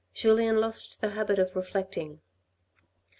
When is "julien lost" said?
0.15-0.99